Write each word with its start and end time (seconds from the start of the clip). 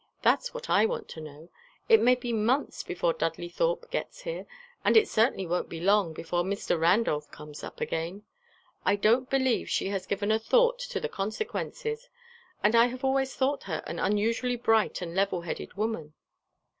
That's 0.23 0.51
what 0.51 0.67
I 0.67 0.83
want 0.87 1.07
to 1.09 1.21
know. 1.21 1.49
It 1.87 2.01
may 2.01 2.15
be 2.15 2.33
months 2.33 2.81
before 2.81 3.13
Dudley 3.13 3.49
Thorpe 3.49 3.91
gets 3.91 4.21
here, 4.21 4.47
and 4.83 4.97
it 4.97 5.07
certainly 5.07 5.45
won't 5.45 5.69
be 5.69 5.79
long 5.79 6.11
before 6.11 6.41
Mr. 6.43 6.79
Randolph 6.79 7.29
comes 7.29 7.63
up 7.63 7.79
again. 7.79 8.23
I 8.83 8.95
don't 8.95 9.29
believe 9.29 9.69
she 9.69 9.89
has 9.89 10.07
given 10.07 10.31
a 10.31 10.39
thought 10.39 10.79
to 10.79 10.99
the 10.99 11.07
consequences 11.07 12.09
and 12.63 12.73
I 12.75 12.87
have 12.87 13.03
always 13.03 13.35
thought 13.35 13.65
her 13.65 13.83
an 13.85 13.99
unusually 13.99 14.55
bright 14.55 15.03
and 15.03 15.13
level 15.13 15.41
headed 15.41 15.75
woman." 15.75 16.15